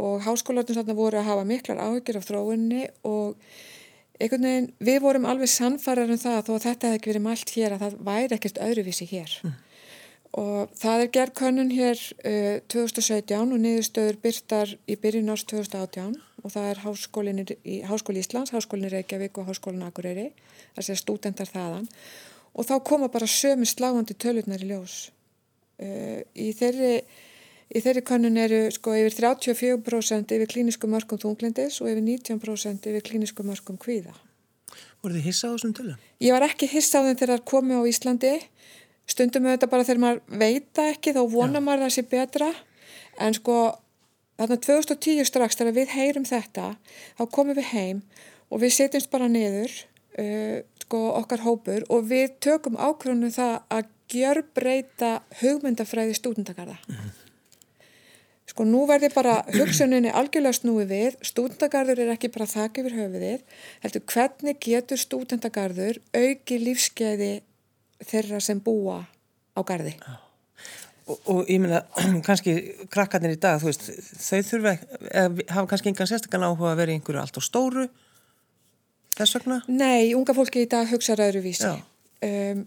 [0.00, 3.36] og háskólarnir voru að hafa miklar áhyggjur af þróunni og
[4.22, 7.52] einhvern veginn, við vorum alveg sannfarar um það þó að þetta hefði ekki verið mælt
[7.56, 9.36] hér að það væri ekkert öðruvísi hér.
[9.42, 9.54] Mm.
[10.32, 16.14] og það er gerð könnun hér uh, 2017 og niðurstöður byrtar í byrjun árs 2018
[16.42, 20.32] og það er í Háskóli Íslands, Háskólin Reykjavík og Háskólin Akureyri,
[20.74, 21.86] það sé stúdendar þaðan.
[22.56, 25.12] Og þá koma bara sömu sláandi tölurnar í ljós.
[25.78, 27.04] Uh, í þeirri
[27.72, 33.04] Í þeirri kannun eru sko yfir 34% yfir klínisku mörgum þunglindis og yfir 19% yfir
[33.06, 34.12] klínisku mörgum kvíða.
[35.02, 36.02] Voru þið hissað á þessum tölum?
[36.20, 38.34] Ég var ekki hissað þegar það komi á Íslandi.
[39.08, 42.50] Stundum þetta bara þegar maður veita ekki þá vonar maður það sé betra.
[43.18, 43.56] En sko
[44.36, 46.68] þarna 2010 strax þegar við heyrum þetta
[47.16, 48.04] þá komum við heim
[48.52, 49.72] og við setjumst bara niður
[50.20, 56.76] uh, sko okkar hópur og við tökum ákvörðunum það að gjör breyta hugmyndafræði stúdendakarða.
[56.84, 57.21] Mm -hmm.
[58.52, 63.44] Sko nú verði bara hugsuninni algjörlega snúið við, stúdendagarður er ekki bara þakk yfir höfuðið,
[63.80, 67.30] heldur hvernig getur stúdendagarður auki lífskeiði
[68.04, 68.98] þeirra sem búa
[69.56, 69.94] á gardi?
[71.08, 71.80] Og, og ég meina,
[72.26, 72.58] kannski
[72.92, 73.88] krakkarnir í dag, þú veist,
[74.20, 74.74] þau þurfa,
[75.54, 77.86] hafa kannski engan sérstakann áhuga að vera í einhverju allt á stóru,
[79.16, 79.62] þess vegna?
[79.72, 81.72] Nei, unga fólki í dag hugsa ræðruvísi.
[82.28, 82.62] Um,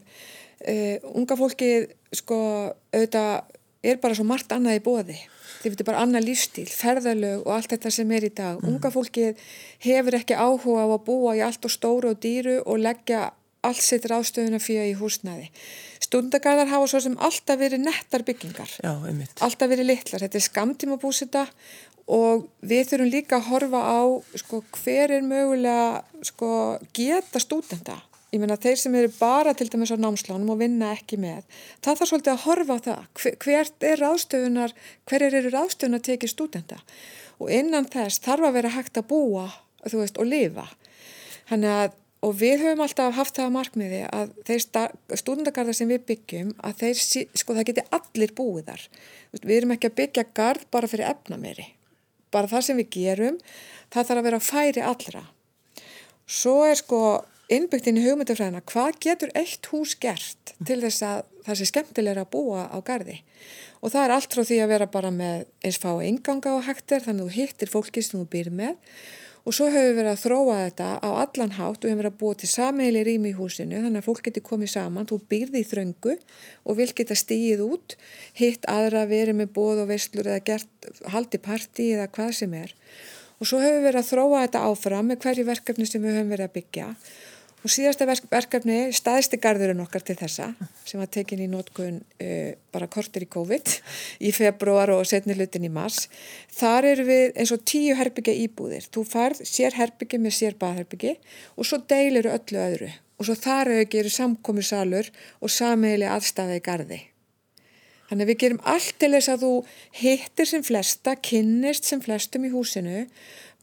[0.65, 1.71] uh, unga fólki,
[2.09, 2.41] sko,
[2.89, 3.31] auðvitað
[3.85, 5.21] er bara svo margt annað í bóði
[5.61, 8.59] þið veitir bara annað lífstíl, ferðalög og allt þetta sem er í dag.
[8.59, 8.75] Mm.
[8.75, 9.41] Unga fólkið
[9.85, 13.31] hefur ekki áhuga á að búa í allt og stóru og dýru og leggja
[13.65, 15.49] allt sitt ráðstöðuna fyrir í húsnaði.
[16.05, 18.77] Stundagarðar hafa svo sem alltaf verið nettar byggingar.
[18.83, 18.93] Já,
[19.41, 20.25] alltaf verið litlar.
[20.25, 21.47] Þetta er skamtíma búsita
[22.05, 24.01] og við þurfum líka að horfa á
[24.37, 26.51] sko, hver er mögulega sko,
[26.93, 27.97] geta stúdenda
[28.33, 31.43] ég meina þeir sem eru bara til dæmis á námslánum og vinna ekki með
[31.83, 33.03] það þarf svolítið að horfa á það.
[33.43, 34.73] Hvert er ráðstöfunar,
[35.09, 36.79] hverjir eru ráðstöfunar að teki stúdenda
[37.39, 39.45] og innan þess þarf að vera hægt að búa
[39.85, 40.65] veist og lifa.
[41.53, 41.93] Að,
[42.25, 44.63] og við höfum alltaf haft það að markmiði að þeir
[45.21, 47.01] stúdendagarðar sem við byggjum að þeir,
[47.37, 48.85] sko það geti allir búið þar.
[49.35, 51.69] Við erum ekki að byggja gard bara fyrir efnameri
[52.35, 53.39] bara það sem við gerum
[53.93, 55.23] það þarf að vera færi allra.
[56.25, 56.99] Svo er sko
[57.51, 62.23] innbyggt inn í hugmyndafræðina hvað getur eitt hús gert til þess að það sé skemmtilega
[62.25, 63.19] að búa á gardi
[63.85, 67.03] og það er allt frá því að vera bara með eins fá enganga á hektar
[67.05, 68.79] þannig að þú hittir fólki sem þú býr með.
[69.45, 72.21] Og svo hefur við verið að þróa þetta á allan hátt og hefur verið að
[72.23, 75.67] búa til sameili rými í húsinu þannig að fólk getur komið saman, þú býrði í
[75.69, 76.15] þröngu
[76.65, 77.93] og vil geta stíið út
[78.39, 82.73] hitt aðra verið með bóð og veslur eða gert haldi parti eða hvað sem er.
[83.37, 86.33] Og svo hefur við verið að þróa þetta áfram með hverju verkefni sem við höfum
[86.33, 86.89] verið að byggja
[87.65, 90.51] Og síðasta verkefni, staðisti garðurinn okkar til þessa,
[90.85, 93.71] sem var tekin í nótgun uh, bara kortir í COVID
[94.21, 96.03] í februar og setni hlutin í mars,
[96.53, 98.85] þar eru við eins og tíu herbyggja íbúðir.
[98.93, 101.15] Þú farð sér herbyggi með sér baðherbyggi
[101.57, 102.89] og svo deilir öllu öðru.
[103.17, 105.09] Og svo þar auðvitað eru samkomissalur
[105.41, 106.99] og samheili aðstæða í gardi.
[108.11, 109.53] Þannig við gerum allt til þess að þú
[110.03, 113.07] hittir sem flesta, kynnist sem flestum í húsinu,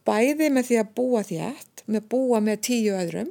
[0.03, 3.31] bæði með því að búa þétt, með búa með tíu öðrum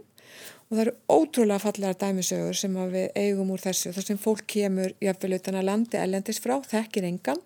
[0.71, 3.91] og það eru ótrúlega fallega dæmisögur sem við eigum úr þessu.
[3.91, 7.41] Þar sem fólk kemur jafnvel utan að landi ellendis frá, þekkir engan.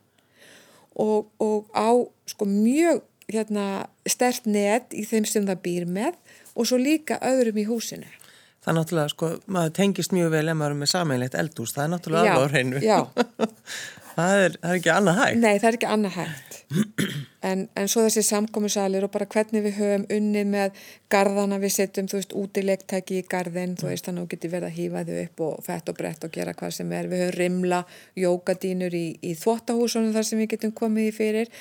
[1.01, 1.89] Og, og á
[2.29, 3.01] sko mjög
[3.33, 6.13] hérna, stert net í þeim sem það býr með
[6.53, 8.07] og svo líka öðrum í húsinu.
[8.61, 11.83] Það er náttúrulega, sko, maður tengist mjög vel ef maður er með sameinlegt eldús, það
[11.83, 12.79] er náttúrulega alveg á hreinu.
[12.85, 12.99] Já,
[14.15, 15.39] það, er, það er ekki annað hægt.
[15.41, 16.59] Nei, það er ekki annað hægt.
[17.45, 20.79] En, en svo þessi samkomissalir og bara hvernig við höfum unnið með
[21.13, 24.69] garðana við setjum, þú veist, útilegtæki í garðin, þú veist, þannig að þú getur verið
[24.71, 27.11] að hýfa þau upp og fett og brett og gera hvað sem er.
[27.11, 27.81] Við höfum rimla
[28.23, 31.53] jókadínur í, í þvóttahúsunum þar sem við getum komið í fyrir.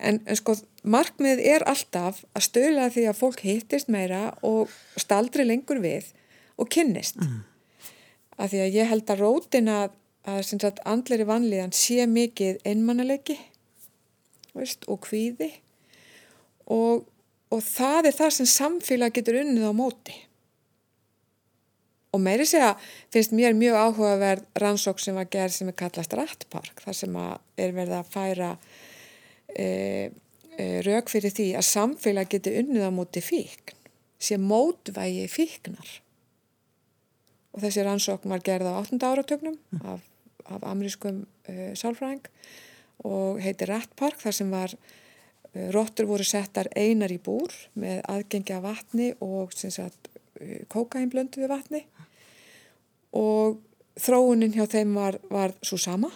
[0.00, 5.46] En, en sko, markmið er alltaf að stöla því að fólk hittist meira og staldri
[5.46, 6.10] lengur við
[6.60, 7.40] og kynnist mm.
[8.40, 9.96] af því að ég held að rótin að,
[10.28, 13.38] að andleri vanlíðan sé mikið einmannalegi
[14.54, 15.50] og kvíði
[16.70, 17.06] og,
[17.50, 20.16] og það er það sem samfélag getur unnið á móti
[22.10, 22.74] og meiri segja
[23.12, 27.74] finnst mér mjög áhugaverð rannsók sem var gerð sem er kallast Rattpark þar sem er
[27.76, 28.50] verið að færa
[29.54, 29.66] e,
[30.58, 33.78] uh, rauk fyrir því að samfélag geti unnið á móti fíkn
[34.20, 36.00] sem mótvægi fíknar
[37.54, 38.98] og þessi rannsókn var gerð á 8.
[39.06, 40.02] áratögnum af,
[40.54, 42.26] af amerískum uh, sálfræðing
[43.08, 48.02] og heiti Rat Park þar sem var uh, róttur voru settar einar í búr með
[48.10, 50.10] aðgengi af vatni og sagt,
[50.40, 51.84] uh, kókainblönduði vatni.
[53.16, 53.60] Og
[54.00, 56.12] þróunin hjá þeim var, var svo sama.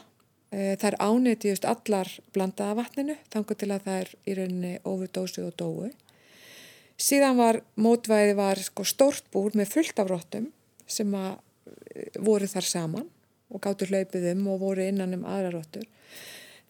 [0.55, 5.57] Uh, þær ánetiðust allar blandaða vatninu þangar til að það er í rauninni óvudósu og
[5.59, 5.91] dóu.
[6.95, 10.53] Síðan var mótvæði var sko, stórt búr með fullt af róttum
[10.87, 11.41] sem að
[12.23, 13.09] voru þar saman
[13.51, 15.89] og gáttu hlaupið um og voru innan um aðra róttur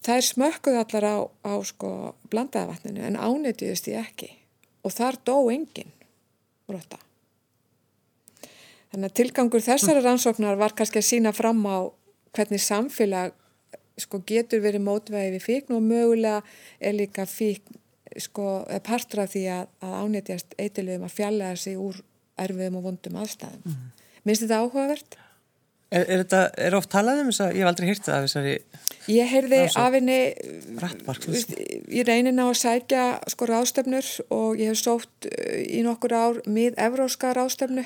[0.05, 1.17] Það er smökkuð allar á,
[1.49, 1.91] á sko
[2.29, 4.29] blandaðavatninu en ánetiðist ég ekki
[4.85, 5.93] og þar dó enginn
[6.69, 6.99] brotta.
[8.93, 11.89] Þannig að tilgangur þessara rannsóknar var kannski að sína fram á
[12.37, 13.33] hvernig samfélag
[14.01, 16.43] sko getur verið mótvæði við fíkn og mögulega
[16.85, 17.81] er líka fíkn
[18.21, 21.97] sko partur af því að, að ánetjast eitthilum að fjalla sig úr
[22.45, 23.65] erfiðum og vondum aðstæðum.
[23.65, 24.09] Mm.
[24.27, 25.17] Minnst þetta áhugavert?
[25.94, 28.24] Er, er þetta, er oft talað um þess að ég hef aldrei hýrt það af
[28.26, 28.54] þessari
[29.14, 30.18] Ég heyrði af henni
[31.92, 36.40] ég reynin á að sækja sko ráðstöfnur og ég hef sótt uh, í nokkur ár
[36.48, 37.85] mið evróska ráðstöfnu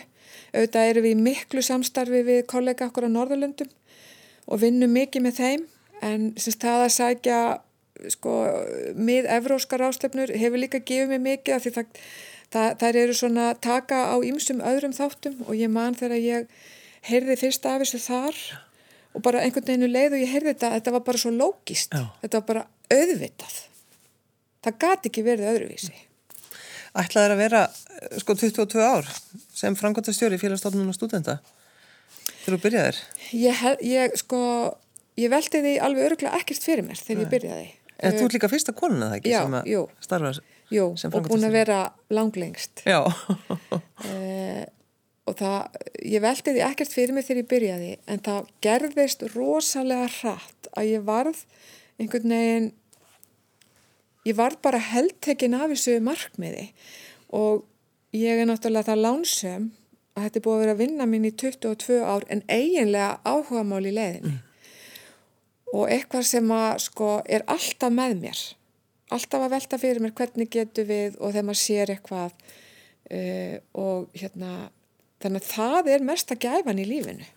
[0.52, 3.70] auðvitað eru við miklu samstarfi við kollega okkur á Norðurlöndum
[4.48, 5.66] og vinnum mikið með þeim.
[6.04, 7.40] En semst það að sækja
[8.14, 8.34] sko
[8.94, 12.02] mið evróska ráðstöfnur hefur líka gefið mig mikið af því það,
[12.54, 16.68] það, það eru svona taka á ýmsum öðrum þáttum og ég man þegar ég
[17.06, 18.40] heyrði fyrst af þessu þar
[19.14, 22.04] og bara einhvern veginn leið og ég heyrði þetta þetta var bara svo lógist Já.
[22.22, 23.56] þetta var bara auðvitað.
[24.64, 25.94] Það gati ekki verið öðruvísi.
[26.98, 27.62] Ætlaði að vera
[28.18, 29.08] sko 22 ár
[29.54, 31.38] sem framkvæmtastjóri félagsstofnun og stúdenda
[32.42, 33.00] þegar þú byrjaðir?
[33.36, 34.40] Ég, ég sko
[35.18, 37.68] ég veldi því alveg öruglega ekkert fyrir mér þegar ég byrjaði.
[37.98, 39.82] En þú ert líka fyrsta konuna það ekki Já, sem að jú.
[40.04, 40.32] starfa
[40.68, 41.78] Jú, sem og búin að vera
[42.12, 42.82] langlengst.
[42.84, 43.00] Já,
[44.04, 44.66] eh,
[45.28, 50.08] og það, ég veldi því ekkert fyrir mig þegar ég byrjaði en það gerðist rosalega
[50.18, 51.42] hratt að ég varð
[51.98, 52.70] einhvern veginn
[54.28, 56.68] ég varð bara heldtekin af þessu markmiði.
[57.34, 57.64] Og
[58.16, 59.70] ég er náttúrulega það lánsum
[60.16, 63.64] að þetta er búið að vera að vinna mín í 22 ár en eiginlega áhuga
[63.66, 64.38] mál í leiðinni.
[65.76, 68.40] Og eitthvað sem að sko er alltaf með mér.
[69.12, 72.34] Alltaf að velta fyrir mér hvernig getur við og þegar maður sér eitthvað
[73.12, 74.52] uh, og hérna
[75.22, 77.28] þannig að það er mesta gæfan í lífinu.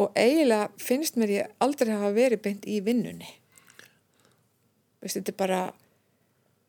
[0.00, 3.28] Og eiginlega finnst mér ég aldrei hafa verið beint í vinnunni.
[5.02, 5.60] Veist þetta er bara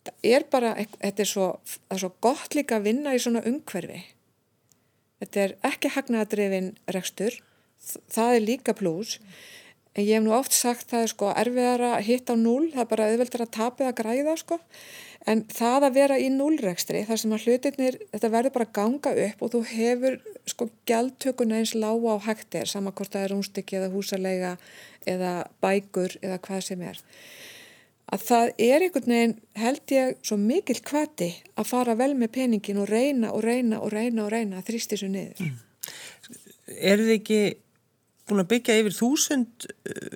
[0.04, 1.48] það er bara, þetta er svo
[1.94, 4.04] er svo gott líka að vinna í svona umhverfi.
[5.24, 7.40] Þetta er ekki hagnaðadrifin rekstur
[7.84, 9.20] það er líka pluss
[9.94, 12.84] en ég hef nú oft sagt það er sko erfiðar að hitta á núl, það
[12.84, 14.58] er bara auðveldur að tapja að græða sko,
[15.30, 19.46] en það að vera í núlrekstri, þar sem að hlutinir þetta verður bara ganga upp
[19.46, 23.94] og þú hefur sko gjaldtökuna eins lága á hægtir, saman hvort það er rúnstikki eða
[23.94, 24.58] húsalega
[25.08, 25.34] eða
[25.64, 27.02] bækur eða hvað sem er
[28.14, 32.82] að það er einhvern veginn held ég svo mikil kvati að fara vel með peningin
[32.84, 35.56] og reyna og reyna og reyna og reyna að þrýsti svo niður mm.
[36.92, 37.42] eru þið ekki
[38.30, 39.66] búin að byggja yfir þúsund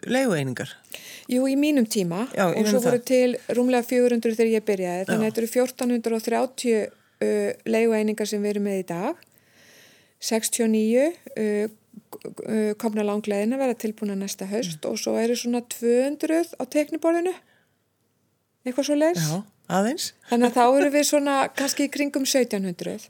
[0.07, 0.71] leigueiningar?
[1.31, 2.25] Jú, í mínum tíma.
[2.35, 6.77] Já, og svo voru til rúmlega 400 þegar ég byrjaði, þannig að þetta eru 1430
[6.77, 9.25] uh, leigueiningar sem við erum með í dag.
[10.23, 11.67] 69 uh,
[12.81, 14.89] komna langleðin að vera tilbúna næsta höst mm.
[14.89, 17.33] og svo eru svona 200 á tekniborðinu
[18.65, 19.43] eitthvað svo leis Já,
[19.77, 20.07] aðeins.
[20.29, 23.09] Þannig að þá eru við svona kannski í kringum 1700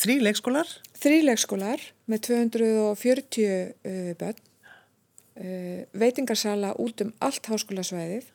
[0.00, 0.70] Þrý leikskólar?
[0.96, 4.40] Þrý leikskólar með 240 uh, börn,
[5.40, 8.32] uh, veitingarsala út um allt háskólasvæðið.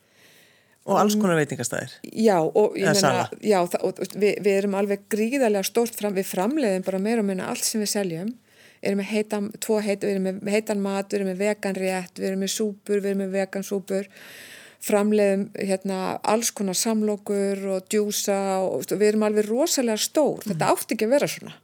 [0.89, 1.91] Og alls konar veitingastæðir?
[2.09, 7.01] Já, og, meina, já og við, við erum alveg gríðarlega stórt fram, við framleiðum bara
[7.01, 8.31] meira og meina allt sem við seljum.
[8.81, 9.51] Erum með heitan,
[9.85, 12.97] heit, við erum með heitan mat, við erum með vegan rétt, við erum með súpur,
[12.97, 14.09] við erum með vegan súpur
[14.81, 20.47] framleiðum hérna alls konar samlokur og djúsa og við erum alveg rosalega stór, mm.
[20.51, 21.57] þetta átti ekki að vera svona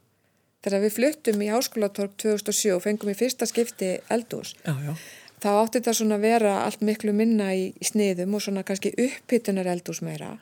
[0.64, 4.94] þegar við fluttum í Háskólatorg 2007 og fengum í fyrsta skipti eldús, já, já.
[5.42, 8.94] þá átti þetta svona að vera allt miklu minna í, í sniðum og svona kannski
[8.94, 10.34] upphittunar eldús meira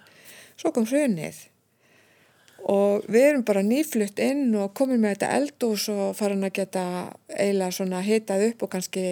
[0.56, 1.44] svo kom hrunið
[2.66, 6.84] og við erum bara nýflutt inn og komum með þetta eldús og farin að geta
[7.30, 9.04] eiginlega svona hitað upp og kannski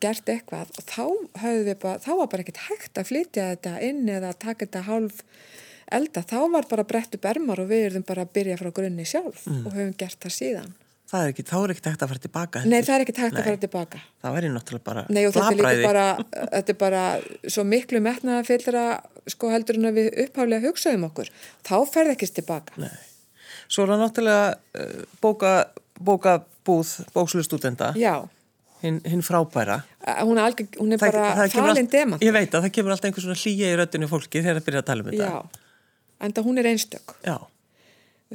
[0.00, 1.04] gert eitthvað og þá
[1.42, 4.86] höfðu við bara, þá var bara ekkert hægt að flytja þetta inn eða taka þetta
[4.88, 5.20] hálf
[5.92, 9.44] elda, þá var bara brettu bermar og við erum bara að byrja frá grunni sjálf
[9.44, 9.66] mm.
[9.66, 10.72] og höfum gert það síðan.
[11.12, 13.36] Það er ekki, þá er ekki tægt að fara tilbaka Nei, það er ekki tægt
[13.36, 16.04] að fara tilbaka Það væri náttúrulega bara Nei, og þetta er, bara,
[16.40, 17.02] þetta er bara
[17.54, 18.84] svo miklu metnaða fylgra
[19.30, 21.28] sko heldur en að við uppháflega hugsaðum okkur.
[21.68, 22.94] Þá ferð ekki tilbaka Nei.
[23.68, 25.52] Svo er það náttúrulega uh, bóka,
[26.00, 27.92] bóka búð bókslustúdenda
[28.82, 29.82] hinn hin frábæra.
[30.26, 32.22] Hún er, algjör, hún er það, bara falin demant.
[32.24, 34.82] Ég veit að það kemur alltaf einhvers svona hlýja í röttinu fólki þegar það byrja
[34.82, 35.68] að tala um þetta Já,
[36.26, 37.14] en það hún er einstök.
[37.22, 37.36] Já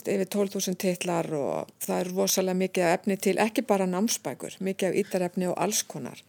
[0.04, 5.00] yfir 12.000 titlar og það er rosalega mikið efni til, ekki bara námsbækur, mikið af
[5.02, 6.22] ítarefni og alls konar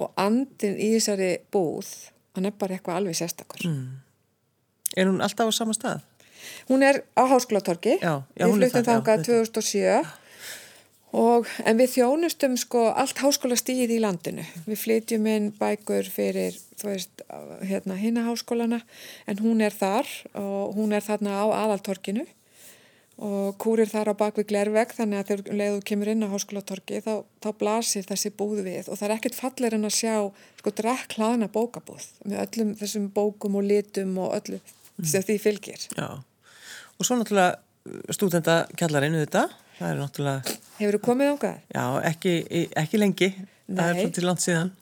[0.00, 1.88] og andin í þessari búð,
[2.36, 3.66] hann er bara eitthvað alveg sérstakur.
[3.66, 3.98] Mm.
[4.96, 6.06] Er hún alltaf á sama stað?
[6.70, 10.16] Hún er á Háskólatorki, við fluttum þangað 2007
[11.10, 14.44] Og, en við þjónustum sko allt háskóla stíð í landinu.
[14.68, 17.24] Við flytjum inn bækur fyrir veist,
[17.66, 18.78] hérna, hinna háskólana
[19.26, 20.06] en hún er þar
[20.38, 22.28] og hún er þarna á aðaltorkinu
[23.20, 27.12] og kúrir þar á bakvið glervegg þannig að þegar leiðu kemur inn á háskólatorki þá,
[27.44, 30.14] þá blasir þessi búð við og það er ekkert fallir en að sjá
[30.62, 35.10] sko drekk hlaðna bókabúð með öllum þessum bókum og litum og öllu mm.
[35.12, 35.86] sem því fylgir.
[35.98, 36.08] Já
[37.00, 39.46] og svo náttúrulega stúdenda kjallarinu þetta
[39.78, 41.62] það er náttúrulega Hefur þú komið ákveðar?
[41.72, 42.34] Já, ekki,
[42.76, 43.46] ekki lengi Nei.
[43.78, 44.72] það er svolítið langt síðan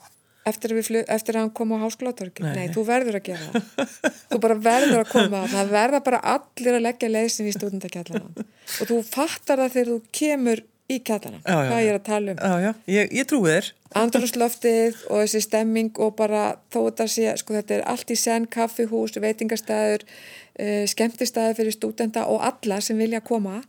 [0.49, 2.55] Eftir að, flug, eftir að hann kom á háskólatorki Nei.
[2.57, 3.93] Nei, þú verður að gera það.
[4.31, 5.45] Þú bara verður að koma.
[5.55, 9.99] Það verða bara allir að leggja leysin í stúdendakjallarna og þú fattar það þegar þú
[10.19, 12.39] kemur í kjallarna hvað ég er að tala um.
[12.41, 12.71] Já, já.
[12.95, 13.71] Ég, ég trúi þér.
[13.99, 18.49] Andrúslöftið og þessi stemming og bara þó þetta sé, sko þetta er allt í senn
[18.53, 23.61] kaffihús, veitingastæður uh, skemmtistæður fyrir stúdenda og alla sem vilja koma.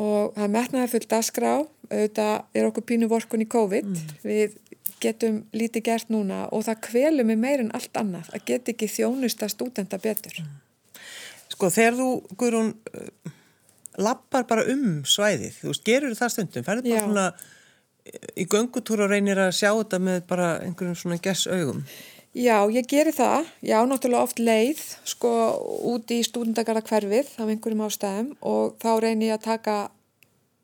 [0.00, 1.54] Og það metnaði fullt askrá
[1.90, 3.88] auðvitað er okkur pínu vorkun í COVID.
[3.88, 4.12] Mm.
[4.22, 4.58] við
[5.02, 9.50] getum lítið gert núna og það kvelum við meirinn allt annað að get ekki þjónusta
[9.52, 10.58] stúdenda betur mm.
[11.50, 13.32] Sko þegar þú, Guðrún uh,
[14.00, 17.06] lappar bara um svæðið þú veist, gerur það stundum, ferður bara Já.
[17.08, 17.26] svona
[18.38, 21.84] í göngutúr og reynir að sjá þetta með bara einhverjum svona gess augum
[22.30, 23.48] Já, ég geri það.
[23.66, 25.30] Já, náttúrulega oft leið sko
[25.90, 29.74] út í stúdendagara hverfið af einhverjum ástæðum og þá reynir ég að taka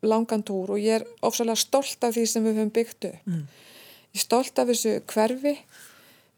[0.07, 3.27] langan túr og ég er ofsalega stolt af því sem við höfum byggt upp.
[3.27, 3.43] Mm.
[4.15, 5.53] Ég er stolt af þessu hverfi,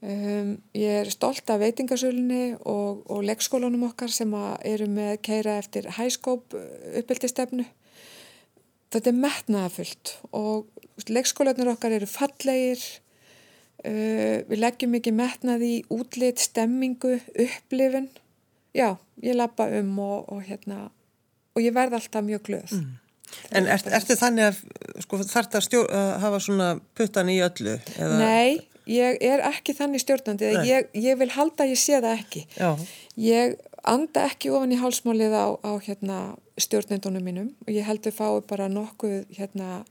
[0.02, 4.34] um, ég er stolt af veitingasölunni og, og leggskólanum okkar sem
[4.68, 7.68] eru með keira eftir hæskóp uppbyldistefnu.
[8.90, 12.82] Þetta er metnaðafullt og leggskólanur okkar eru fallegir,
[13.80, 18.10] Uh, við leggjum mikið metnað í útlit, stemmingu, upplifun
[18.76, 20.90] já, ég lappa um og, og hérna
[21.56, 22.90] og ég verð alltaf mjög glöð mm.
[23.50, 24.60] En er, ertu þannig að
[25.06, 27.78] sko, þarf það að hafa svona puttan í öllu?
[27.98, 28.18] Eða?
[28.22, 32.44] Nei, ég er ekki þannig stjórnandi ég, ég vil halda að ég sé það ekki
[32.58, 32.70] já.
[33.22, 33.56] ég
[33.90, 36.18] anda ekki ofan í hálsmálið á, á hérna,
[36.60, 39.84] stjórnendunum mínum og ég heldur fái bara nokkuð hérna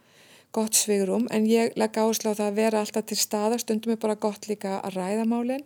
[0.55, 4.03] gott svigurum en ég legg áherslu á það að vera alltaf til staða, stundum er
[4.03, 5.65] bara gott líka að ræða málinn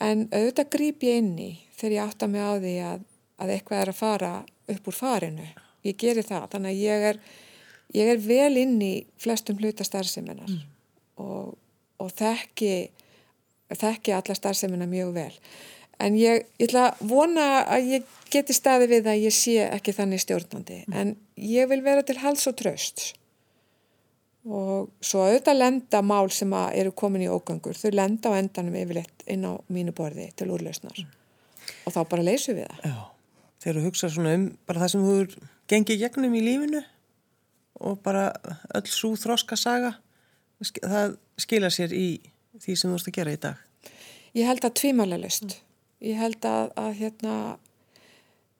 [0.00, 3.06] en auðvitað grýp ég inn í þegar ég átta mig á því að,
[3.42, 4.32] að eitthvað er að fara
[4.72, 5.46] upp úr farinu.
[5.86, 7.20] Ég geri það, þannig að ég er,
[7.96, 10.60] ég er vel inn í flestum hluta starfseminar mm.
[11.22, 11.54] og,
[12.02, 12.74] og þekki,
[13.74, 15.32] þekki alla starfsemina mjög vel.
[16.02, 19.94] En ég, ég ætla að vona að ég geti staði við að ég sé ekki
[19.96, 20.96] þannig stjórnandi mm.
[21.00, 23.12] en ég vil vera til hals og tröst
[24.46, 29.24] og svo auðvitað lenda mál sem eru komin í ógangur, þau lenda á endanum yfirleitt
[29.32, 31.12] inn á mínu borði til úrlausnar mm.
[31.88, 32.84] og þá bara leysum við það.
[32.86, 35.16] Já, þegar þú hugsa svona um bara það sem þú
[35.70, 36.82] gengir gegnum í lífinu
[37.84, 38.30] og bara
[38.74, 39.96] öll svo þróska saga,
[40.62, 42.08] það skila sér í
[42.62, 43.62] því sem þú ætti að gera í dag.
[44.36, 45.44] Ég held að tvímalega löst.
[45.44, 45.62] Mm.
[46.06, 47.36] Ég held að, að hérna,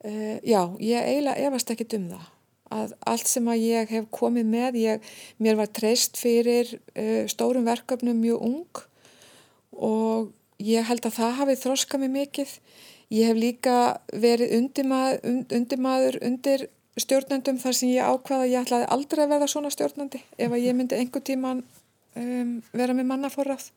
[0.05, 2.33] uh, já, ég eiginlega efast ekki um það
[2.67, 7.67] að allt sem að ég hef komið með, ég, mér var treyst fyrir uh, stórum
[7.67, 8.81] verkefnum mjög ung
[9.71, 12.55] og ég held að það hafi þroskað mér mikið.
[13.13, 13.77] Ég hef líka
[14.11, 16.65] verið undirmaður undir
[17.01, 20.63] stjórnendum þar sem ég ákvaða að ég ætlaði aldrei að verða svona stjórnandi ef að
[20.63, 21.63] ég myndi einhver tíman
[22.15, 23.69] um, vera með mannaforrað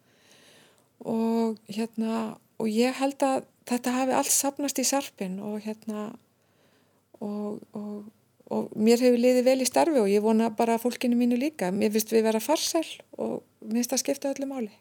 [1.08, 2.22] og hérna
[2.60, 6.08] og ég held að þetta hafi allt sapnast í sarpin og hérna
[7.20, 8.08] og, og
[8.50, 11.70] og mér hefur liðið vel í starfi og ég vona bara fólkinu mínu líka.
[11.70, 12.86] Mér finnst við vera farsæl
[13.22, 14.72] og minnst að skipta öllu máli.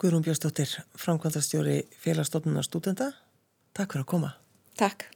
[0.00, 3.12] Guðrún Björnsdóttir, framkvæmdastjóri félagsstofnunar stúdenda.
[3.76, 4.32] Takk fyrir að koma.
[4.80, 5.13] Takk.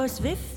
[0.00, 0.49] Ég settist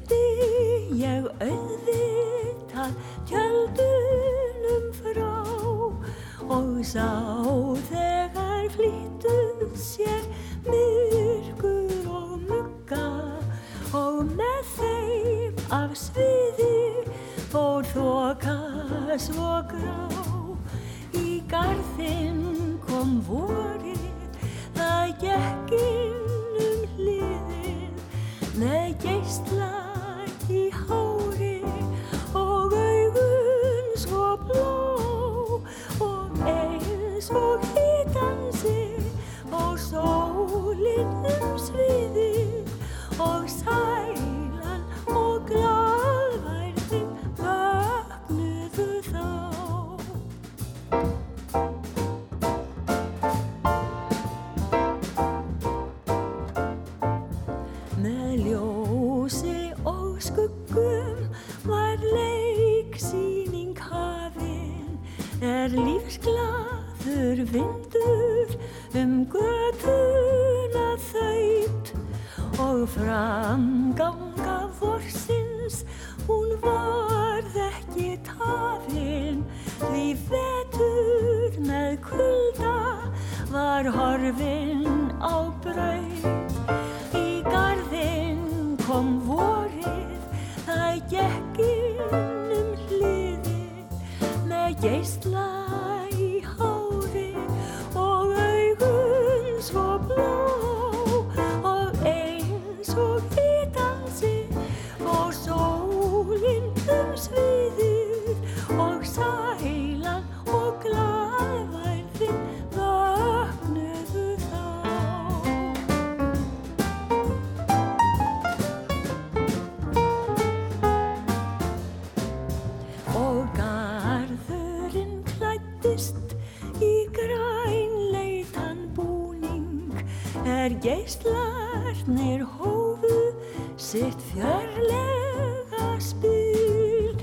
[130.63, 133.33] er geistlarnir hófu
[133.75, 137.17] sitt fjörlega spil.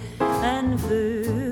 [0.44, 1.49] En full